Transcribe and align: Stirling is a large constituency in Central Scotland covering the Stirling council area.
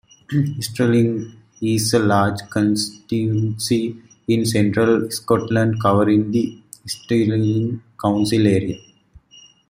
Stirling 0.59 1.31
is 1.61 1.93
a 1.93 1.99
large 1.99 2.39
constituency 2.49 3.95
in 4.27 4.47
Central 4.47 5.11
Scotland 5.11 5.79
covering 5.79 6.31
the 6.31 6.59
Stirling 6.87 7.83
council 8.01 8.47
area. 8.47 8.79